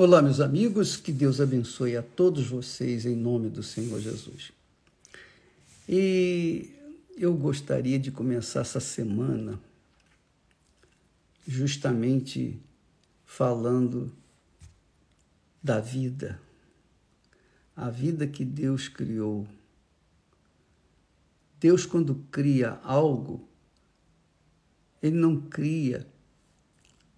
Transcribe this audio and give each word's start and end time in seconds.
Olá, 0.00 0.22
meus 0.22 0.38
amigos, 0.38 0.96
que 0.96 1.10
Deus 1.10 1.40
abençoe 1.40 1.96
a 1.96 2.02
todos 2.04 2.46
vocês 2.46 3.04
em 3.04 3.16
nome 3.16 3.50
do 3.50 3.64
Senhor 3.64 3.98
Jesus. 3.98 4.52
E 5.88 6.70
eu 7.16 7.34
gostaria 7.34 7.98
de 7.98 8.12
começar 8.12 8.60
essa 8.60 8.78
semana 8.78 9.60
justamente 11.44 12.56
falando 13.26 14.12
da 15.60 15.80
vida, 15.80 16.40
a 17.74 17.90
vida 17.90 18.24
que 18.24 18.44
Deus 18.44 18.86
criou. 18.86 19.48
Deus, 21.58 21.84
quando 21.84 22.24
cria 22.30 22.78
algo, 22.84 23.48
Ele 25.02 25.16
não 25.16 25.40
cria 25.40 26.06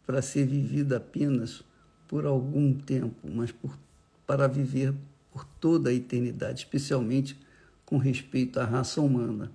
para 0.06 0.22
ser 0.22 0.46
vivido 0.46 0.96
apenas 0.96 1.62
por 2.10 2.26
algum 2.26 2.74
tempo, 2.74 3.30
mas 3.32 3.52
por, 3.52 3.78
para 4.26 4.48
viver 4.48 4.92
por 5.30 5.44
toda 5.60 5.90
a 5.90 5.94
eternidade, 5.94 6.64
especialmente 6.64 7.38
com 7.86 7.98
respeito 7.98 8.58
à 8.58 8.64
raça 8.64 9.00
humana. 9.00 9.52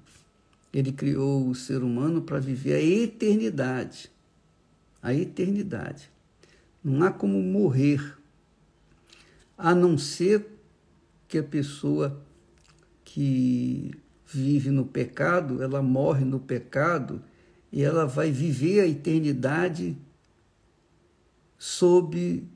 Ele 0.74 0.94
criou 0.94 1.50
o 1.50 1.54
ser 1.54 1.84
humano 1.84 2.22
para 2.22 2.40
viver 2.40 2.76
a 2.76 2.82
eternidade. 2.82 4.10
A 5.04 5.14
eternidade. 5.14 6.10
Não 6.82 7.04
há 7.04 7.12
como 7.12 7.42
morrer, 7.42 8.18
a 9.58 9.76
não 9.76 9.98
ser 9.98 10.48
que 11.28 11.38
a 11.38 11.44
pessoa 11.44 12.22
que 13.04 13.92
vive 14.26 14.70
no 14.70 14.86
pecado, 14.86 15.62
ela 15.62 15.82
morre 15.82 16.24
no 16.24 16.40
pecado 16.40 17.22
e 17.70 17.84
ela 17.84 18.06
vai 18.06 18.32
viver 18.32 18.80
a 18.80 18.88
eternidade 18.88 19.98
sob 21.58 22.55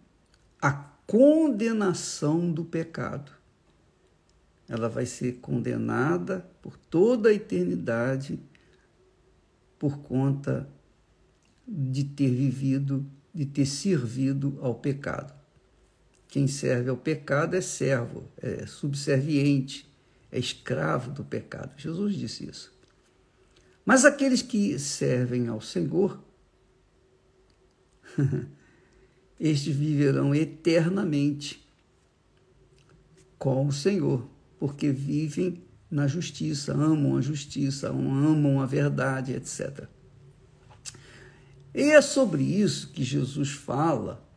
a 0.62 0.72
condenação 1.06 2.52
do 2.52 2.64
pecado. 2.64 3.32
Ela 4.68 4.88
vai 4.88 5.06
ser 5.06 5.40
condenada 5.42 6.46
por 6.62 6.78
toda 6.78 7.30
a 7.30 7.34
eternidade 7.34 8.40
por 9.80 10.00
conta 10.00 10.70
de 11.68 12.04
ter 12.04 12.30
vivido, 12.30 13.10
de 13.34 13.46
ter 13.46 13.66
servido 13.66 14.60
ao 14.62 14.76
pecado. 14.76 15.34
Quem 16.28 16.48
serve 16.48 16.90
ao 16.90 16.98
pecado 16.98 17.56
é 17.56 17.62
servo, 17.62 18.30
é 18.38 18.66
subserviente, 18.68 19.92
é 20.32 20.38
escravo 20.38 21.10
do 21.12 21.24
pecado. 21.24 21.74
Jesus 21.78 22.16
disse 22.16 22.48
isso. 22.48 22.72
Mas 23.84 24.06
aqueles 24.06 24.44
que 24.44 24.78
servem 24.78 25.48
ao 25.48 25.60
Senhor 25.60 26.24
estes 29.40 29.76
viverão 29.76 30.36
eternamente 30.36 31.66
com 33.38 33.66
o 33.66 33.72
Senhor, 33.72 34.30
porque 34.60 34.92
vivem 34.92 35.64
na 35.90 36.08
justiça, 36.08 36.74
amam 36.74 37.16
a 37.16 37.22
justiça, 37.22 37.90
amam 37.90 38.62
a 38.62 38.66
verdade, 38.66 39.34
etc. 39.34 39.88
E 41.74 41.84
é 41.84 42.02
sobre 42.02 42.44
isso 42.44 42.92
que 42.92 43.04
Jesus 43.04 43.52
fala, 43.52 44.28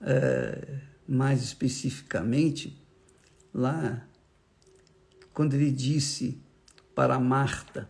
é, 0.00 0.78
mais 1.06 1.42
especificamente, 1.42 2.76
lá, 3.52 4.06
quando 5.34 5.54
ele 5.54 5.70
disse 5.70 6.40
para 6.94 7.20
Marta, 7.20 7.88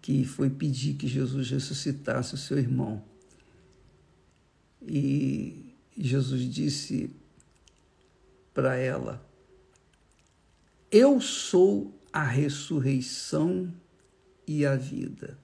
que 0.00 0.24
foi 0.24 0.50
pedir 0.50 0.94
que 0.94 1.06
Jesus 1.06 1.50
ressuscitasse 1.50 2.34
o 2.34 2.38
seu 2.38 2.58
irmão. 2.58 3.04
E 4.86 5.74
Jesus 5.96 6.42
disse 6.52 7.10
para 8.52 8.76
ela: 8.76 9.24
Eu 10.90 11.20
sou 11.20 11.98
a 12.12 12.24
ressurreição 12.24 13.72
e 14.46 14.66
a 14.66 14.76
vida. 14.76 15.38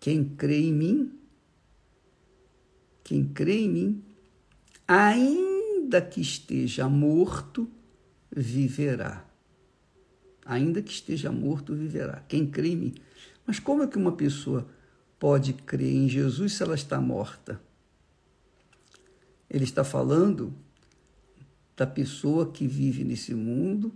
Quem 0.00 0.24
crê 0.24 0.60
em 0.60 0.72
mim, 0.72 1.18
quem 3.02 3.26
crê 3.26 3.60
em 3.60 3.68
mim, 3.68 4.04
ainda 4.86 6.00
que 6.02 6.20
esteja 6.20 6.88
morto, 6.88 7.70
viverá. 8.30 9.24
Ainda 10.44 10.82
que 10.82 10.92
esteja 10.92 11.32
morto, 11.32 11.74
viverá. 11.74 12.22
Quem 12.28 12.46
crê 12.46 12.68
em 12.68 12.76
mim. 12.76 12.94
Mas 13.46 13.58
como 13.58 13.82
é 13.82 13.86
que 13.86 13.96
uma 13.96 14.12
pessoa 14.12 14.68
pode 15.18 15.54
crer 15.54 15.94
em 15.94 16.08
Jesus 16.08 16.54
se 16.54 16.62
ela 16.62 16.74
está 16.74 17.00
morta? 17.00 17.60
Ele 19.54 19.62
está 19.62 19.84
falando 19.84 20.52
da 21.76 21.86
pessoa 21.86 22.50
que 22.50 22.66
vive 22.66 23.04
nesse 23.04 23.36
mundo, 23.36 23.94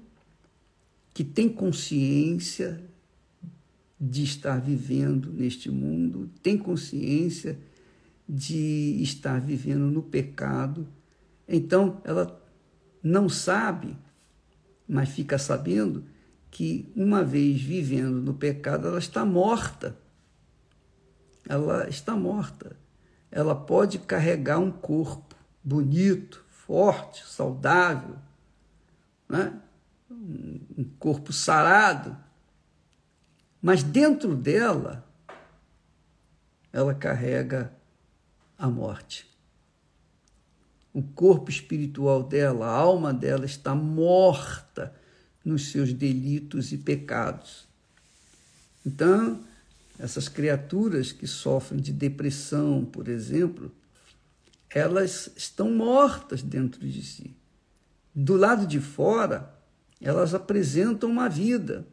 que 1.13 1.25
tem 1.25 1.49
consciência 1.49 2.81
de 4.01 4.23
estar 4.23 4.61
vivendo 4.61 5.33
neste 5.33 5.69
mundo, 5.69 6.31
tem 6.45 6.57
consciência 6.57 7.59
de 8.29 9.03
estar 9.03 9.41
vivendo 9.41 9.91
no 9.91 10.01
pecado. 10.01 10.87
Então, 11.49 12.01
ela 12.05 12.41
não 13.03 13.29
sabe, 13.29 13.97
mas 14.87 15.09
fica 15.09 15.39
sabendo 15.39 16.05
que 16.53 16.89
uma 16.95 17.25
vez 17.25 17.61
vivendo 17.61 18.23
no 18.23 18.33
pecado, 18.33 18.87
ela 18.87 19.01
está 19.01 19.25
morta. 19.25 19.99
Ela 21.49 21.89
está 21.89 22.15
morta. 22.15 22.77
Ela 23.29 23.57
pode 23.57 23.99
carregar 23.99 24.61
um 24.61 24.71
corpo 24.71 25.28
bonito, 25.69 26.43
forte, 26.49 27.27
saudável, 27.27 28.17
né? 29.29 29.61
um 30.11 30.85
corpo 30.99 31.31
sarado, 31.31 32.17
mas 33.61 33.83
dentro 33.83 34.35
dela, 34.35 35.07
ela 36.73 36.95
carrega 36.95 37.71
a 38.57 38.67
morte. 38.69 39.29
O 40.95 41.03
corpo 41.03 41.51
espiritual 41.51 42.23
dela, 42.23 42.67
a 42.67 42.75
alma 42.75 43.13
dela 43.13 43.45
está 43.45 43.75
morta 43.75 44.95
nos 45.45 45.71
seus 45.71 45.93
delitos 45.93 46.73
e 46.73 46.79
pecados. 46.79 47.69
Então, 48.87 49.45
essas 49.99 50.29
criaturas 50.29 51.13
que 51.13 51.27
sofrem 51.27 51.81
de 51.81 51.93
depressão, 51.93 52.85
por 52.85 53.07
exemplo, 53.07 53.71
elas 54.71 55.31
estão 55.37 55.71
mortas 55.71 56.43
dentro 56.43 56.87
de 56.87 57.03
si. 57.03 57.35
Do 58.15 58.37
lado 58.37 58.67
de 58.67 58.81
fora, 58.81 59.55
elas 60.01 60.35
apresentam 60.35 61.11
uma 61.11 61.29
vida, 61.29 61.87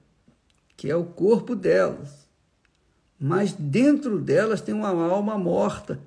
que 0.76 0.90
é 0.90 0.96
o 0.96 1.06
corpo 1.06 1.56
delas. 1.56 2.28
Mas 3.20 3.54
dentro 3.54 4.20
delas 4.20 4.62
tem 4.62 4.74
uma 4.74 4.90
alma 4.90 5.38
morta, 5.38 6.02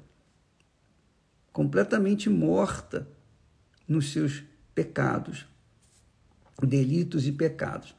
completamente 1.53 2.29
morta 2.29 3.09
nos 3.87 4.13
seus 4.13 4.43
pecados, 4.75 5.47
delitos 6.63 7.27
e 7.27 7.33
pecados. 7.33 7.95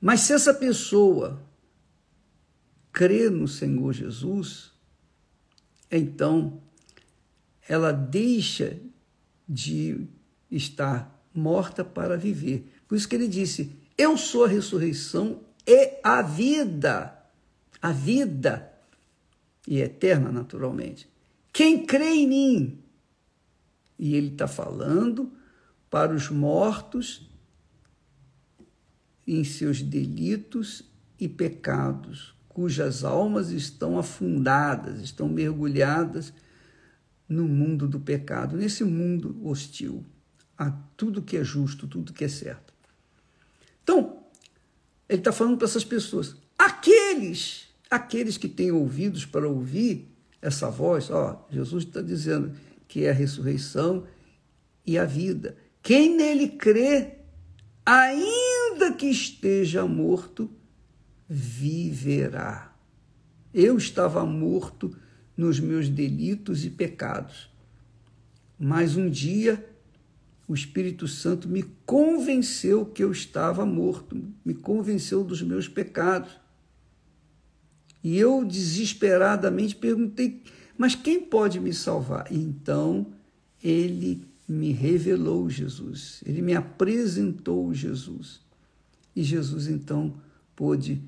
Mas 0.00 0.20
se 0.20 0.32
essa 0.32 0.54
pessoa 0.54 1.40
crê 2.90 3.28
no 3.28 3.46
Senhor 3.46 3.92
Jesus, 3.92 4.72
então 5.90 6.60
ela 7.70 7.92
deixa 7.92 8.76
de 9.48 10.08
estar 10.50 11.24
morta 11.32 11.84
para 11.84 12.16
viver. 12.16 12.68
Por 12.88 12.96
isso 12.96 13.08
que 13.08 13.14
ele 13.14 13.28
disse: 13.28 13.70
Eu 13.96 14.18
sou 14.18 14.44
a 14.44 14.48
ressurreição 14.48 15.40
e 15.64 16.00
a 16.02 16.20
vida. 16.20 17.16
A 17.80 17.92
vida. 17.92 18.72
E 19.68 19.78
eterna, 19.78 20.32
naturalmente. 20.32 21.08
Quem 21.52 21.86
crê 21.86 22.10
em 22.10 22.26
mim? 22.26 22.78
E 23.96 24.16
ele 24.16 24.32
está 24.32 24.48
falando 24.48 25.30
para 25.88 26.12
os 26.12 26.28
mortos 26.28 27.30
em 29.24 29.44
seus 29.44 29.80
delitos 29.80 30.82
e 31.20 31.28
pecados, 31.28 32.34
cujas 32.48 33.04
almas 33.04 33.50
estão 33.50 33.96
afundadas, 33.96 35.00
estão 35.00 35.28
mergulhadas 35.28 36.32
no 37.30 37.46
mundo 37.46 37.86
do 37.86 38.00
pecado, 38.00 38.56
nesse 38.56 38.82
mundo 38.82 39.40
hostil 39.46 40.04
a 40.58 40.70
tudo 40.96 41.22
que 41.22 41.36
é 41.36 41.44
justo, 41.44 41.86
tudo 41.86 42.12
que 42.12 42.24
é 42.24 42.28
certo. 42.28 42.74
Então, 43.82 44.24
ele 45.08 45.20
está 45.20 45.32
falando 45.32 45.56
para 45.56 45.66
essas 45.66 45.84
pessoas, 45.84 46.36
aqueles, 46.58 47.68
aqueles 47.88 48.36
que 48.36 48.48
têm 48.48 48.72
ouvidos 48.72 49.24
para 49.24 49.48
ouvir 49.48 50.12
essa 50.42 50.68
voz, 50.68 51.08
ó, 51.08 51.46
Jesus 51.50 51.84
está 51.84 52.02
dizendo 52.02 52.52
que 52.88 53.04
é 53.04 53.10
a 53.10 53.14
ressurreição 53.14 54.04
e 54.84 54.98
a 54.98 55.04
vida. 55.04 55.56
Quem 55.82 56.16
nele 56.16 56.48
crê, 56.48 57.18
ainda 57.86 58.92
que 58.92 59.06
esteja 59.06 59.86
morto, 59.86 60.50
viverá. 61.28 62.74
Eu 63.54 63.76
estava 63.76 64.26
morto 64.26 64.96
nos 65.40 65.58
meus 65.58 65.88
delitos 65.88 66.66
e 66.66 66.70
pecados. 66.70 67.48
Mas 68.58 68.94
um 68.94 69.08
dia 69.08 69.66
o 70.46 70.52
Espírito 70.52 71.08
Santo 71.08 71.48
me 71.48 71.62
convenceu 71.86 72.84
que 72.84 73.02
eu 73.02 73.10
estava 73.10 73.64
morto, 73.64 74.22
me 74.44 74.52
convenceu 74.52 75.24
dos 75.24 75.40
meus 75.40 75.66
pecados. 75.66 76.38
E 78.04 78.18
eu 78.18 78.44
desesperadamente 78.44 79.74
perguntei: 79.74 80.42
mas 80.76 80.94
quem 80.94 81.22
pode 81.22 81.58
me 81.58 81.72
salvar? 81.72 82.30
Então 82.30 83.06
ele 83.64 84.22
me 84.46 84.72
revelou 84.72 85.48
Jesus, 85.48 86.22
ele 86.26 86.42
me 86.42 86.54
apresentou 86.54 87.72
Jesus. 87.72 88.42
E 89.16 89.22
Jesus 89.22 89.68
então 89.68 90.14
pôde 90.54 91.00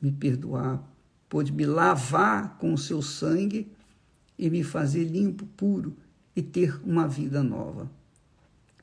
me 0.00 0.12
perdoar, 0.12 0.80
pôde 1.28 1.52
me 1.52 1.66
lavar 1.66 2.56
com 2.58 2.72
o 2.72 2.78
seu 2.78 3.02
sangue 3.02 3.72
e 4.40 4.48
me 4.48 4.64
fazer 4.64 5.04
limpo, 5.04 5.44
puro 5.54 5.94
e 6.34 6.40
ter 6.40 6.80
uma 6.82 7.06
vida 7.06 7.42
nova. 7.42 7.90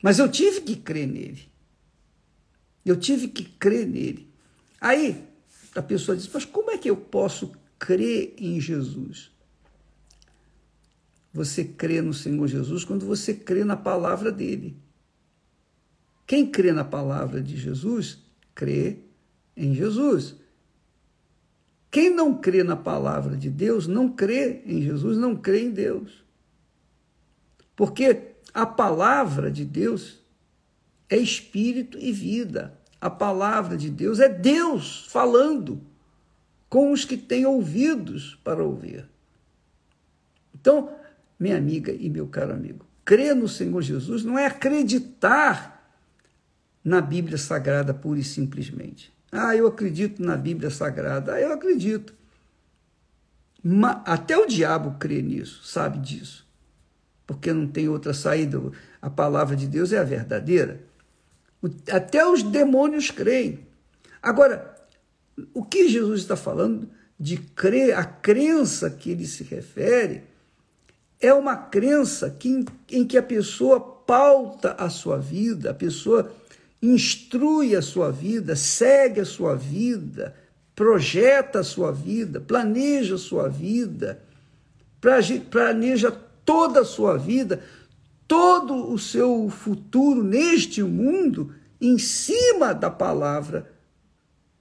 Mas 0.00 0.20
eu 0.20 0.30
tive 0.30 0.60
que 0.60 0.76
crer 0.76 1.08
nele. 1.08 1.48
Eu 2.86 2.96
tive 2.96 3.26
que 3.26 3.44
crer 3.44 3.84
nele. 3.84 4.30
Aí 4.80 5.24
a 5.74 5.82
pessoa 5.82 6.16
diz: 6.16 6.30
Mas 6.32 6.44
como 6.44 6.70
é 6.70 6.78
que 6.78 6.88
eu 6.88 6.96
posso 6.96 7.50
crer 7.76 8.36
em 8.38 8.60
Jesus? 8.60 9.32
Você 11.34 11.64
crê 11.64 12.00
no 12.00 12.14
Senhor 12.14 12.46
Jesus 12.46 12.84
quando 12.84 13.04
você 13.04 13.34
crê 13.34 13.64
na 13.64 13.76
palavra 13.76 14.30
dele. 14.30 14.76
Quem 16.24 16.46
crê 16.46 16.72
na 16.72 16.84
palavra 16.84 17.42
de 17.42 17.56
Jesus, 17.56 18.18
crê 18.54 18.98
em 19.56 19.74
Jesus. 19.74 20.36
Quem 21.90 22.10
não 22.10 22.34
crê 22.34 22.62
na 22.62 22.76
palavra 22.76 23.36
de 23.36 23.48
Deus, 23.48 23.86
não 23.86 24.10
crê 24.10 24.62
em 24.66 24.82
Jesus, 24.82 25.16
não 25.16 25.34
crê 25.34 25.62
em 25.62 25.70
Deus. 25.70 26.24
Porque 27.74 28.34
a 28.52 28.66
palavra 28.66 29.50
de 29.50 29.64
Deus 29.64 30.20
é 31.08 31.16
espírito 31.16 31.98
e 31.98 32.12
vida. 32.12 32.78
A 33.00 33.08
palavra 33.08 33.76
de 33.76 33.88
Deus 33.88 34.20
é 34.20 34.28
Deus 34.28 35.06
falando 35.08 35.80
com 36.68 36.92
os 36.92 37.04
que 37.04 37.16
têm 37.16 37.46
ouvidos 37.46 38.38
para 38.44 38.62
ouvir. 38.62 39.08
Então, 40.54 40.92
minha 41.38 41.56
amiga 41.56 41.92
e 41.92 42.10
meu 42.10 42.26
caro 42.26 42.52
amigo, 42.52 42.84
crer 43.04 43.34
no 43.34 43.48
Senhor 43.48 43.80
Jesus 43.80 44.24
não 44.24 44.38
é 44.38 44.46
acreditar 44.46 45.78
na 46.84 47.00
Bíblia 47.00 47.38
Sagrada 47.38 47.94
pura 47.94 48.18
e 48.18 48.24
simplesmente. 48.24 49.12
Ah, 49.30 49.54
eu 49.54 49.66
acredito 49.66 50.22
na 50.22 50.36
Bíblia 50.36 50.70
Sagrada. 50.70 51.34
Ah, 51.34 51.40
eu 51.40 51.52
acredito. 51.52 52.14
Mas 53.62 53.98
até 54.04 54.36
o 54.36 54.46
diabo 54.46 54.96
crê 54.98 55.20
nisso, 55.20 55.64
sabe 55.64 55.98
disso 55.98 56.48
porque 57.28 57.52
não 57.52 57.68
tem 57.68 57.90
outra 57.90 58.14
saída. 58.14 58.58
A 59.02 59.10
palavra 59.10 59.54
de 59.54 59.66
Deus 59.68 59.92
é 59.92 59.98
a 59.98 60.02
verdadeira. 60.02 60.80
Até 61.92 62.26
os 62.26 62.42
demônios 62.42 63.10
creem. 63.10 63.66
Agora, 64.22 64.74
o 65.52 65.62
que 65.62 65.88
Jesus 65.88 66.22
está 66.22 66.36
falando 66.36 66.88
de 67.20 67.36
crer, 67.36 67.94
a 67.94 68.02
crença 68.02 68.88
que 68.88 69.10
ele 69.10 69.26
se 69.26 69.44
refere, 69.44 70.22
é 71.20 71.34
uma 71.34 71.54
crença 71.54 72.30
que, 72.30 72.64
em 72.90 73.06
que 73.06 73.18
a 73.18 73.22
pessoa 73.22 73.78
pauta 73.78 74.72
a 74.78 74.88
sua 74.88 75.18
vida, 75.18 75.70
a 75.72 75.74
pessoa 75.74 76.32
instrui 76.80 77.74
a 77.74 77.82
sua 77.82 78.10
vida, 78.10 78.54
segue 78.54 79.20
a 79.20 79.24
sua 79.24 79.54
vida, 79.54 80.34
projeta 80.74 81.60
a 81.60 81.64
sua 81.64 81.90
vida, 81.90 82.40
planeja 82.40 83.16
a 83.16 83.18
sua 83.18 83.48
vida, 83.48 84.22
planeja 85.50 86.10
toda 86.44 86.80
a 86.80 86.84
sua 86.84 87.16
vida, 87.18 87.62
todo 88.26 88.92
o 88.92 88.98
seu 88.98 89.50
futuro 89.50 90.22
neste 90.22 90.82
mundo 90.82 91.54
em 91.80 91.98
cima 91.98 92.72
da 92.72 92.90
palavra 92.90 93.70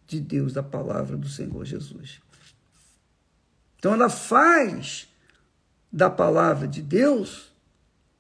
de 0.08 0.20
Deus, 0.20 0.54
da 0.54 0.64
palavra 0.64 1.18
do 1.18 1.28
Senhor 1.28 1.66
Jesus. 1.66 2.20
Então 3.78 3.94
ela 3.94 4.10
faz 4.10 5.08
da 5.92 6.10
palavra 6.10 6.68
de 6.68 6.82
Deus 6.82 7.52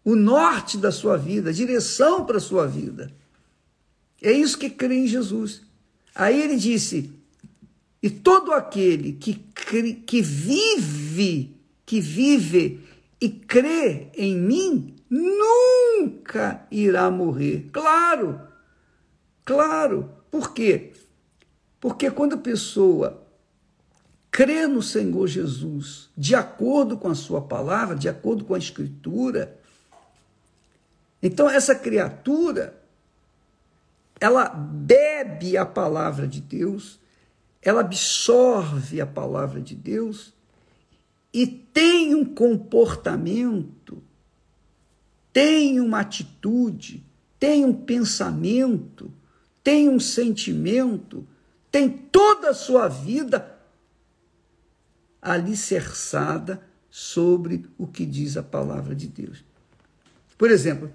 o 0.03 0.15
norte 0.15 0.77
da 0.77 0.91
sua 0.91 1.17
vida, 1.17 1.49
a 1.49 1.53
direção 1.53 2.25
para 2.25 2.37
a 2.37 2.41
sua 2.41 2.67
vida. 2.67 3.11
É 4.21 4.31
isso 4.31 4.57
que 4.57 4.69
crê 4.69 4.95
em 4.95 5.07
Jesus. 5.07 5.61
Aí 6.15 6.41
ele 6.41 6.57
disse: 6.57 7.17
e 8.01 8.09
todo 8.09 8.53
aquele 8.53 9.13
que, 9.13 9.33
que 10.05 10.21
vive, 10.21 11.55
que 11.85 11.99
vive 11.99 12.87
e 13.19 13.29
crê 13.29 14.07
em 14.15 14.37
mim, 14.37 14.95
nunca 15.09 16.65
irá 16.69 17.09
morrer. 17.09 17.67
Claro, 17.71 18.39
claro. 19.43 20.11
Por 20.29 20.53
quê? 20.53 20.93
Porque 21.79 22.11
quando 22.11 22.33
a 22.33 22.37
pessoa 22.37 23.23
crê 24.29 24.67
no 24.67 24.83
Senhor 24.83 25.27
Jesus, 25.27 26.09
de 26.15 26.35
acordo 26.35 26.97
com 26.97 27.07
a 27.07 27.15
sua 27.15 27.41
palavra, 27.41 27.95
de 27.95 28.07
acordo 28.07 28.45
com 28.45 28.53
a 28.53 28.59
Escritura, 28.59 29.59
então 31.21 31.49
essa 31.49 31.73
criatura, 31.73 32.76
ela 34.19 34.49
bebe 34.49 35.57
a 35.57 35.65
palavra 35.65 36.27
de 36.27 36.41
Deus, 36.41 36.99
ela 37.61 37.81
absorve 37.81 38.99
a 39.01 39.05
palavra 39.05 39.61
de 39.61 39.75
Deus 39.75 40.33
e 41.33 41.45
tem 41.45 42.15
um 42.15 42.25
comportamento, 42.25 44.01
tem 45.31 45.79
uma 45.79 45.99
atitude, 45.99 47.05
tem 47.39 47.65
um 47.65 47.73
pensamento, 47.73 49.13
tem 49.63 49.89
um 49.89 49.99
sentimento, 49.99 51.27
tem 51.71 51.89
toda 51.89 52.49
a 52.49 52.53
sua 52.53 52.87
vida 52.87 53.55
alicerçada 55.21 56.63
sobre 56.89 57.65
o 57.77 57.85
que 57.85 58.05
diz 58.05 58.37
a 58.37 58.43
palavra 58.43 58.95
de 58.95 59.07
Deus. 59.07 59.43
Por 60.37 60.49
exemplo, 60.49 60.91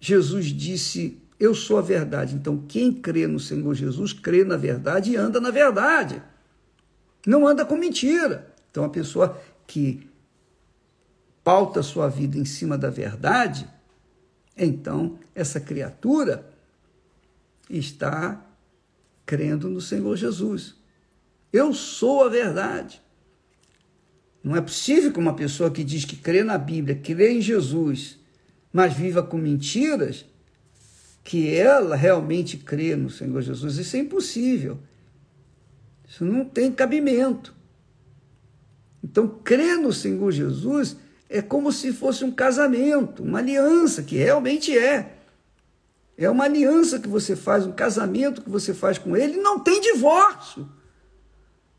Jesus 0.00 0.46
disse: 0.46 1.20
Eu 1.40 1.54
sou 1.54 1.78
a 1.78 1.82
verdade. 1.82 2.34
Então, 2.34 2.58
quem 2.68 2.92
crê 2.92 3.26
no 3.26 3.40
Senhor 3.40 3.74
Jesus, 3.74 4.12
crê 4.12 4.44
na 4.44 4.58
verdade 4.58 5.12
e 5.12 5.16
anda 5.16 5.40
na 5.40 5.50
verdade. 5.50 6.22
Não 7.26 7.46
anda 7.48 7.64
com 7.64 7.76
mentira. 7.76 8.54
Então, 8.70 8.84
a 8.84 8.90
pessoa 8.90 9.40
que 9.66 10.06
pauta 11.42 11.82
sua 11.82 12.08
vida 12.08 12.36
em 12.36 12.44
cima 12.44 12.76
da 12.76 12.90
verdade, 12.90 13.66
então 14.54 15.18
essa 15.34 15.58
criatura 15.58 16.46
está 17.70 18.44
crendo 19.24 19.70
no 19.70 19.80
Senhor 19.80 20.14
Jesus. 20.16 20.74
Eu 21.50 21.72
sou 21.72 22.24
a 22.24 22.28
verdade. 22.28 23.00
Não 24.44 24.54
é 24.54 24.60
possível 24.60 25.12
que 25.12 25.18
uma 25.18 25.34
pessoa 25.34 25.70
que 25.70 25.82
diz 25.82 26.04
que 26.04 26.16
crê 26.16 26.42
na 26.42 26.58
Bíblia, 26.58 26.96
crê 26.96 27.32
em 27.32 27.40
Jesus, 27.40 28.18
mas 28.72 28.92
viva 28.92 29.22
com 29.22 29.38
mentiras, 29.38 30.26
que 31.22 31.54
ela 31.54 31.96
realmente 31.96 32.56
crê 32.56 32.96
no 32.96 33.10
Senhor 33.10 33.40
Jesus. 33.42 33.76
Isso 33.76 33.96
é 33.96 34.00
impossível. 34.00 34.78
Isso 36.08 36.24
não 36.24 36.44
tem 36.44 36.72
cabimento. 36.72 37.54
Então, 39.02 39.28
crer 39.28 39.78
no 39.78 39.92
Senhor 39.92 40.30
Jesus 40.32 40.96
é 41.28 41.40
como 41.40 41.70
se 41.70 41.92
fosse 41.92 42.24
um 42.24 42.32
casamento, 42.32 43.22
uma 43.22 43.38
aliança, 43.38 44.02
que 44.02 44.16
realmente 44.16 44.76
é. 44.76 45.16
É 46.18 46.28
uma 46.28 46.44
aliança 46.44 46.98
que 46.98 47.08
você 47.08 47.34
faz, 47.34 47.64
um 47.64 47.72
casamento 47.72 48.42
que 48.42 48.50
você 48.50 48.74
faz 48.74 48.98
com 48.98 49.16
ele, 49.16 49.36
não 49.38 49.60
tem 49.60 49.80
divórcio. 49.80 50.68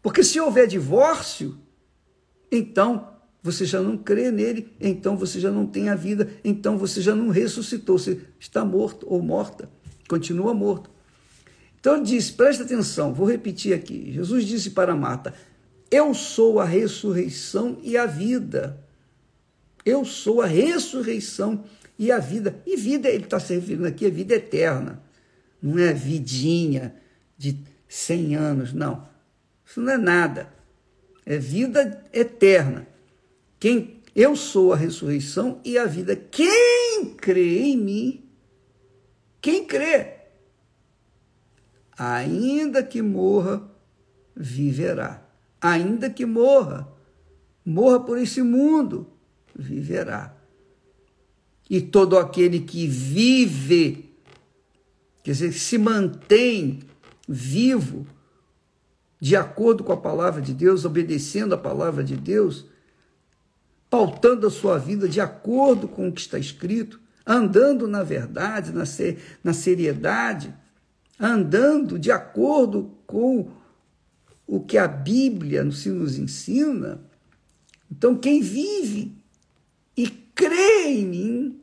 Porque 0.02 0.24
se 0.24 0.40
houver 0.40 0.66
divórcio, 0.66 1.60
então 2.52 3.11
você 3.42 3.66
já 3.66 3.82
não 3.82 3.98
crê 3.98 4.32
nele, 4.32 4.72
então 4.80 5.18
você 5.18 5.40
já 5.40 5.52
não 5.52 5.66
tem 5.66 5.90
a 5.90 5.96
vida, 5.96 6.30
então 6.44 6.78
você 6.78 7.02
já 7.02 7.16
não 7.16 7.30
ressuscitou, 7.30 7.98
você 7.98 8.20
está 8.40 8.64
morto 8.64 9.06
ou 9.10 9.22
morta, 9.22 9.70
continua 10.08 10.54
morto. 10.54 10.90
Então 11.80 11.96
ele 11.96 12.06
disse, 12.06 12.34
presta 12.34 12.64
atenção, 12.64 13.14
vou 13.14 13.28
repetir 13.28 13.74
aqui. 13.74 14.12
Jesus 14.12 14.46
disse 14.46 14.70
para 14.70 14.96
Marta: 14.96 15.34
eu 15.92 16.14
sou 16.14 16.62
a 16.62 16.66
ressurreição 16.66 17.78
e 17.84 17.98
a 17.98 18.06
vida. 18.06 18.82
Eu 19.84 20.06
sou 20.06 20.42
a 20.42 20.46
ressurreição 20.46 21.66
e 22.00 22.10
a 22.10 22.18
vida. 22.18 22.64
E 22.66 22.78
vida, 22.78 23.10
ele 23.10 23.26
está 23.26 23.42
se 23.42 23.54
referindo 23.54 23.86
aqui, 23.86 24.06
é 24.06 24.10
vida 24.10 24.34
eterna. 24.34 25.04
Não 25.62 25.78
é 25.78 25.92
vidinha 25.94 26.96
de 27.38 27.60
100 27.90 28.36
anos, 28.36 28.74
não. 28.74 29.06
Isso 29.66 29.82
não 29.82 29.92
é 29.92 29.98
nada. 29.98 30.54
É 31.26 31.38
vida 31.38 32.06
eterna. 32.14 32.88
Quem 33.62 34.02
eu 34.14 34.36
sou 34.36 34.74
a 34.74 34.76
ressurreição 34.76 35.62
e 35.64 35.78
a 35.78 35.86
vida. 35.86 36.18
Quem 36.18 37.16
crê 37.16 37.60
em 37.60 37.78
mim, 37.78 38.30
quem 39.42 39.66
crê, 39.66 40.16
ainda 41.98 42.84
que 42.84 43.02
morra, 43.02 43.72
viverá 44.36 45.32
ainda 45.62 46.10
que 46.10 46.26
morra, 46.26 46.92
morra 47.64 48.00
por 48.00 48.18
esse 48.18 48.42
mundo, 48.42 49.08
viverá. 49.56 50.36
E 51.70 51.80
todo 51.80 52.18
aquele 52.18 52.62
que 52.62 52.88
vive, 52.88 54.16
quer 55.24 55.32
dizer, 55.32 55.54
se 55.54 55.78
mantém 55.78 56.80
vivo, 57.30 58.08
de 59.20 59.36
acordo 59.36 59.84
com 59.84 59.94
a 59.94 59.98
palavra 59.98 60.42
de 60.42 60.54
Deus, 60.54 60.84
obedecendo 60.84 61.54
a 61.54 61.58
palavra 61.58 62.04
de 62.04 62.18
Deus, 62.18 62.66
pautando 63.92 64.48
a 64.48 64.50
sua 64.50 64.78
vida 64.78 65.10
de 65.10 65.20
acordo 65.20 65.86
com 65.86 66.08
o 66.08 66.14
que 66.14 66.22
está 66.22 66.40
escrito, 66.40 66.98
andando 67.28 67.90
na 67.90 68.04
verdade, 68.04 68.72
na, 68.72 68.86
ser, 68.86 69.22
na 69.44 69.52
seriedade, 69.52 70.56
andando 71.20 72.00
de 72.00 72.10
acordo 72.10 72.98
com 73.06 73.52
o 74.48 74.62
que 74.62 74.78
a 74.78 74.88
Bíblia 74.88 75.62
nos 75.66 75.86
ensina. 76.18 77.02
Então, 77.92 78.16
quem 78.16 78.42
vive 78.42 79.14
e 79.96 80.08
crê 80.08 80.88
em 80.88 81.06
mim, 81.06 81.62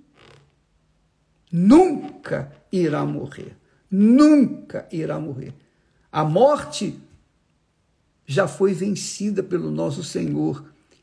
nunca 1.51 2.53
irá 2.71 3.07
morrer. 3.07 3.57
Nunca 3.91 4.87
irá 4.93 5.19
morrer. 5.19 5.55
A 6.13 6.23
morte 6.25 7.01
já 8.27 8.47
foi 8.47 8.75
vencida 8.75 9.43
pelo 9.43 9.71
nosso 9.71 10.05
Senhor. 10.05 10.63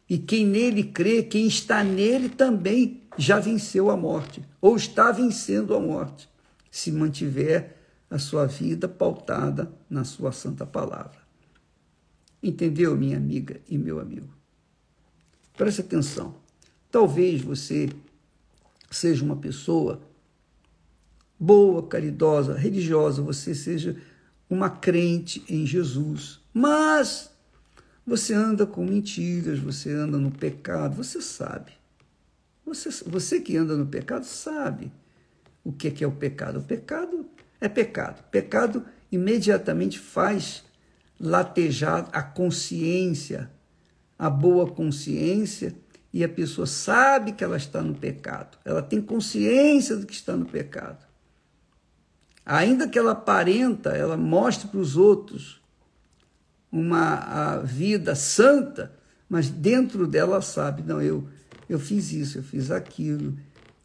E 0.10 0.18
quem 0.18 0.46
nele 0.46 0.84
crê, 0.84 1.24
quem 1.24 1.48
está 1.48 1.84
nele 1.84 2.30
também 2.30 3.02
já 3.18 3.40
venceu 3.40 3.90
a 3.90 3.98
morte, 3.98 4.44
ou 4.62 4.76
está 4.76 5.12
vencendo 5.12 5.76
a 5.76 5.80
morte, 5.80 6.30
se 6.70 6.92
mantiver 6.92 7.78
a 8.10 8.20
sua 8.20 8.46
vida 8.46 8.88
pautada 8.88 9.72
na 9.90 10.04
sua 10.04 10.32
santa 10.32 10.66
palavra. 10.66 11.26
Entendeu, 12.42 12.96
minha 12.96 13.18
amiga 13.18 13.60
e 13.68 13.78
meu 13.78 14.00
amigo? 14.00 14.30
Preste 15.58 15.82
atenção. 15.82 16.36
Talvez 16.92 17.42
você 17.42 17.90
seja 18.92 19.24
uma 19.24 19.36
pessoa 19.36 20.02
boa, 21.40 21.86
caridosa, 21.88 22.54
religiosa, 22.54 23.22
você 23.22 23.56
seja 23.56 23.98
uma 24.50 24.70
crente 24.70 25.44
em 25.50 25.66
Jesus, 25.66 26.40
mas 26.54 27.35
você 28.06 28.34
anda 28.34 28.66
com 28.66 28.86
mentiras, 28.86 29.60
você 29.60 29.92
anda 29.92 30.18
no 30.18 30.30
pecado, 30.30 30.96
você 30.96 31.22
sabe. 31.22 31.72
Você, 32.66 32.90
você 33.06 33.40
que 33.40 33.58
anda 33.58 33.76
no 33.76 33.88
pecado 33.88 34.26
sabe 34.26 34.92
o 35.64 35.72
que 35.72 35.88
é, 35.88 35.92
que 35.92 36.04
é 36.04 36.08
o 36.08 36.12
pecado. 36.12 36.60
O 36.60 36.64
pecado 36.64 37.26
é 37.60 37.68
pecado. 37.68 38.24
Pecado 38.30 38.86
imediatamente 39.12 39.98
faz 39.98 40.64
latejar 41.20 42.10
a 42.12 42.22
consciência, 42.22 43.50
a 44.20 44.30
boa 44.30 44.70
consciência, 44.70 45.76
e 46.14 46.24
a 46.24 46.30
pessoa 46.30 46.66
sabe 46.66 47.34
que 47.34 47.44
ela 47.44 47.58
está 47.58 47.82
no 47.82 47.94
pecado. 47.94 48.58
Ela 48.64 48.82
tem 48.82 49.02
consciência 49.02 49.98
do 49.98 50.06
que 50.06 50.14
está 50.14 50.36
no 50.38 50.46
pecado. 50.46 51.06
Ainda 52.46 52.88
que 52.88 52.98
ela 52.98 53.12
aparenta, 53.12 53.90
ela 53.90 54.16
mostre 54.16 54.68
para 54.68 54.80
os 54.80 54.96
outros 54.96 55.60
uma 56.80 57.58
vida 57.60 58.16
santa, 58.16 58.92
mas 59.30 59.50
dentro 59.50 60.06
dela 60.06 60.42
sabe, 60.42 60.84
não, 60.84 61.02
eu 61.02 61.28
eu 61.68 61.80
fiz 61.80 62.12
isso, 62.12 62.38
eu 62.38 62.44
fiz 62.44 62.70
aquilo, 62.72 63.36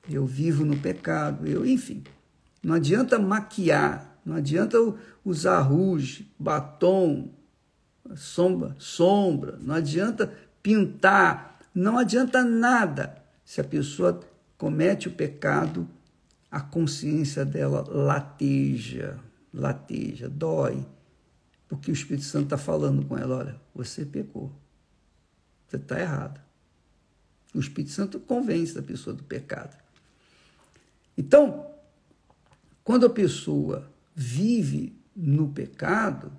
eu 0.09 0.27
vivo 0.27 0.65
no 0.65 0.77
pecado, 0.77 1.47
eu, 1.47 1.67
enfim. 1.67 2.03
Não 2.63 2.75
adianta 2.75 3.19
maquiar, 3.19 4.19
não 4.25 4.37
adianta 4.37 4.77
usar 5.25 5.61
rouge, 5.61 6.31
batom, 6.39 7.31
sombra, 8.15 8.75
sombra, 8.79 9.59
não 9.63 9.75
adianta 9.75 10.33
pintar, 10.63 11.59
não 11.75 11.99
adianta 11.99 12.45
nada. 12.45 13.17
Se 13.45 13.61
a 13.61 13.65
pessoa 13.65 14.21
comete 14.59 15.09
o 15.09 15.13
pecado, 15.13 15.89
a 16.51 16.61
consciência 16.61 17.45
dela 17.45 17.83
lateja, 17.89 19.17
lateja, 19.55 20.29
dói, 20.29 20.85
porque 21.71 21.89
o 21.89 21.95
Espírito 21.95 22.25
Santo 22.25 22.45
está 22.47 22.59
falando 22.59 23.07
com 23.07 23.17
ela: 23.17 23.37
olha, 23.37 23.61
você 23.73 24.05
pecou, 24.05 24.53
você 25.69 25.77
está 25.77 26.01
errado. 26.01 26.41
O 27.55 27.61
Espírito 27.61 27.93
Santo 27.93 28.19
convence 28.19 28.77
a 28.77 28.83
pessoa 28.83 29.15
do 29.15 29.23
pecado. 29.23 29.77
Então, 31.17 31.71
quando 32.83 33.07
a 33.07 33.11
pessoa 33.11 33.89
vive 34.17 35.01
no 35.15 35.49
pecado, 35.51 36.33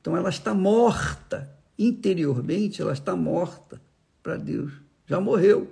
então 0.00 0.16
ela 0.16 0.30
está 0.30 0.54
morta 0.54 1.54
interiormente, 1.78 2.80
ela 2.80 2.94
está 2.94 3.14
morta 3.14 3.80
para 4.22 4.38
Deus. 4.38 4.72
Já 5.06 5.20
morreu. 5.20 5.70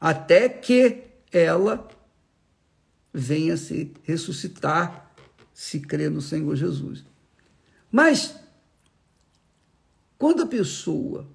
Até 0.00 0.48
que 0.48 1.02
ela 1.32 1.88
venha 3.12 3.56
se 3.56 3.92
ressuscitar, 4.04 5.12
se 5.52 5.80
crer 5.80 6.12
no 6.12 6.20
Senhor 6.20 6.54
Jesus. 6.54 7.07
Mas, 7.90 8.34
quando 10.18 10.42
a 10.42 10.46
pessoa 10.46 11.26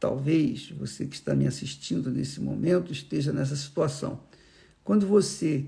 Talvez 0.00 0.70
você 0.70 1.06
que 1.06 1.16
está 1.16 1.34
me 1.34 1.46
assistindo 1.46 2.10
nesse 2.10 2.40
momento 2.40 2.92
esteja 2.92 3.32
nessa 3.32 3.56
situação. 3.56 4.20
Quando 4.84 5.06
você 5.06 5.64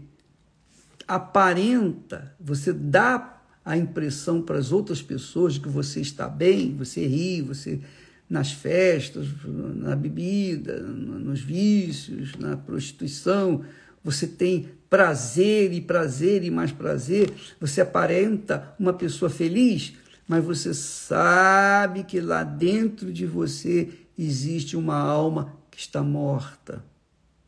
aparenta, 1.07 2.35
você 2.39 2.73
dá 2.73 3.43
a 3.65 3.77
impressão 3.77 4.41
para 4.41 4.57
as 4.57 4.71
outras 4.71 5.03
pessoas 5.03 5.55
de 5.55 5.61
que 5.61 5.69
você 5.69 6.01
está 6.01 6.29
bem, 6.29 6.77
você 6.77 7.07
ri, 7.07 7.43
você 7.43 7.81
nas 8.29 8.53
festas, 8.53 9.27
na 9.45 9.97
bebida, 9.97 10.79
nos 10.81 11.41
vícios, 11.41 12.37
na 12.37 12.57
prostituição, 12.57 13.65
você 14.05 14.29
tem 14.29 14.69
prazer 14.91 15.73
e 15.73 15.81
prazer 15.81 16.43
e 16.43 16.51
mais 16.51 16.73
prazer, 16.73 17.33
você 17.61 17.81
aparenta 17.81 18.75
uma 18.77 18.93
pessoa 18.93 19.31
feliz, 19.31 19.95
mas 20.27 20.45
você 20.45 20.75
sabe 20.75 22.03
que 22.03 22.21
lá 22.21 22.43
dentro 22.43 23.13
de 23.13 23.25
você 23.25 23.89
existe 24.19 24.77
uma 24.77 24.97
alma 24.97 25.57
que 25.71 25.79
está 25.79 26.03
morta, 26.03 26.85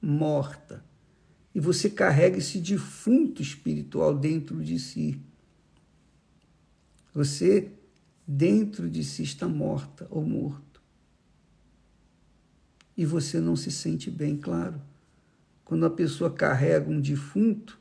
morta. 0.01 0.85
E 1.55 1.61
você 1.61 1.91
carrega 1.91 2.39
esse 2.39 2.59
defunto 2.59 3.43
espiritual 3.43 4.17
dentro 4.17 4.63
de 4.63 4.79
si. 4.79 5.21
Você, 7.13 7.73
dentro 8.27 8.89
de 8.89 9.05
si, 9.05 9.23
está 9.23 9.47
morta 9.47 10.07
ou 10.09 10.25
morto. 10.25 10.81
E 12.97 13.05
você 13.05 13.39
não 13.39 13.55
se 13.55 13.71
sente 13.71 14.11
bem, 14.11 14.37
claro. 14.37 14.81
Quando 15.73 15.87
a 15.87 15.91
pessoa 15.91 16.31
carrega 16.31 16.91
um 16.91 17.01
defunto 17.01 17.81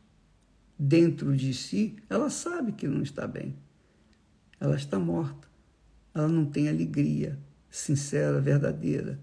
dentro 0.79 1.35
de 1.35 1.53
si, 1.53 1.97
ela 2.09 2.29
sabe 2.29 2.71
que 2.71 2.87
não 2.87 3.01
está 3.01 3.27
bem. 3.27 3.53
Ela 4.61 4.77
está 4.77 4.97
morta. 4.97 5.49
Ela 6.15 6.29
não 6.29 6.45
tem 6.45 6.69
alegria, 6.69 7.37
sincera, 7.69 8.39
verdadeira. 8.39 9.19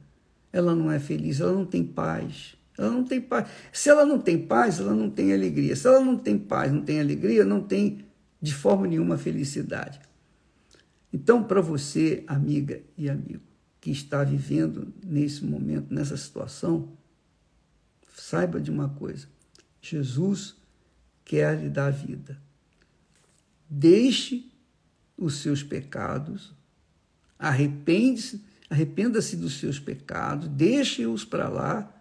Ela 0.53 0.75
não 0.75 0.93
é 0.93 0.99
feliz, 0.99 1.41
ela 1.41 1.55
não 1.55 1.65
tem 1.65 1.83
paz. 1.83 2.59
Ela 2.77 2.91
não 2.91 3.05
tem 3.05 3.23
paz. 3.23 3.49
Se 3.73 3.89
ela 3.89 4.05
não 4.05 4.19
tem 4.19 4.37
paz, 4.37 4.81
ela 4.81 4.93
não 4.93 5.09
tem 5.09 5.33
alegria. 5.33 5.75
Se 5.75 5.87
ela 5.87 6.05
não 6.05 6.19
tem 6.19 6.37
paz, 6.37 6.71
não 6.71 6.83
tem 6.83 7.01
alegria, 7.01 7.47
não 7.47 7.63
tem 7.63 8.05
de 8.39 8.53
forma 8.53 8.87
nenhuma 8.87 9.17
felicidade. 9.17 9.99
Então, 11.11 11.43
para 11.43 11.63
você, 11.63 12.23
amiga 12.27 12.83
e 12.99 13.09
amigo, 13.09 13.41
que 13.81 13.91
está 13.91 14.23
vivendo 14.23 14.93
nesse 15.03 15.43
momento, 15.43 15.87
nessa 15.91 16.19
situação, 16.19 16.98
saiba 18.21 18.61
de 18.61 18.71
uma 18.71 18.89
coisa: 18.89 19.27
Jesus 19.81 20.57
quer 21.25 21.59
lhe 21.59 21.69
dar 21.69 21.91
vida. 21.91 22.41
Deixe 23.69 24.51
os 25.17 25.37
seus 25.37 25.63
pecados, 25.63 26.55
Arrepende-se, 27.39 28.43
arrependa-se 28.69 29.37
dos 29.37 29.61
seus 29.61 29.79
pecados, 29.79 30.49
deixe-os 30.49 31.25
para 31.25 31.49
lá, 31.49 31.95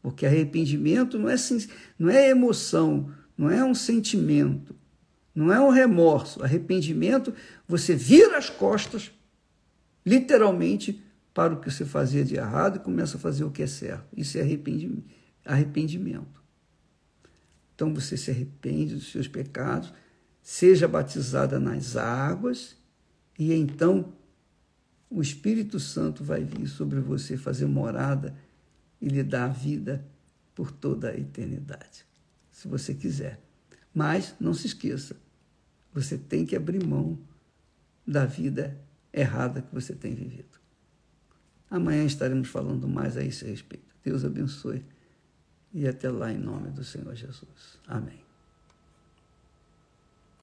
porque 0.00 0.24
arrependimento 0.24 1.18
não 1.18 1.28
é, 1.28 1.34
não 1.98 2.08
é 2.08 2.30
emoção, 2.30 3.12
não 3.36 3.50
é 3.50 3.62
um 3.62 3.74
sentimento, 3.74 4.74
não 5.34 5.52
é 5.52 5.60
um 5.60 5.68
remorso. 5.68 6.42
Arrependimento, 6.42 7.34
você 7.68 7.94
vira 7.94 8.38
as 8.38 8.48
costas, 8.48 9.12
literalmente, 10.04 11.02
para 11.34 11.54
o 11.54 11.60
que 11.60 11.70
você 11.70 11.84
fazia 11.84 12.24
de 12.24 12.36
errado 12.36 12.76
e 12.76 12.80
começa 12.80 13.16
a 13.16 13.20
fazer 13.20 13.44
o 13.44 13.50
que 13.50 13.62
é 13.62 13.66
certo. 13.66 14.06
Isso 14.16 14.38
é 14.38 14.42
arrependimento. 15.44 16.42
Então 17.74 17.92
você 17.92 18.16
se 18.16 18.30
arrepende 18.30 18.94
dos 18.94 19.10
seus 19.10 19.26
pecados, 19.26 19.92
seja 20.42 20.86
batizada 20.86 21.58
nas 21.58 21.96
águas, 21.96 22.76
e 23.38 23.52
então 23.52 24.12
o 25.10 25.20
Espírito 25.20 25.80
Santo 25.80 26.22
vai 26.22 26.44
vir 26.44 26.66
sobre 26.66 27.00
você 27.00 27.36
fazer 27.36 27.66
morada 27.66 28.36
e 29.00 29.08
lhe 29.08 29.22
dar 29.22 29.44
a 29.46 29.48
vida 29.48 30.06
por 30.54 30.70
toda 30.70 31.10
a 31.10 31.16
eternidade, 31.16 32.04
se 32.50 32.68
você 32.68 32.94
quiser. 32.94 33.40
Mas 33.92 34.34
não 34.38 34.54
se 34.54 34.66
esqueça, 34.66 35.16
você 35.92 36.16
tem 36.16 36.46
que 36.46 36.54
abrir 36.54 36.84
mão 36.84 37.18
da 38.06 38.24
vida 38.24 38.78
errada 39.12 39.62
que 39.62 39.74
você 39.74 39.94
tem 39.94 40.14
vivido. 40.14 40.61
Amanhã 41.72 42.04
estaremos 42.04 42.48
falando 42.48 42.86
mais 42.86 43.16
a 43.16 43.24
esse 43.24 43.46
respeito. 43.46 43.96
Deus 44.04 44.26
abençoe 44.26 44.84
e 45.72 45.88
até 45.88 46.10
lá 46.10 46.30
em 46.30 46.36
nome 46.36 46.70
do 46.70 46.84
Senhor 46.84 47.14
Jesus. 47.14 47.78
Amém. 47.88 48.20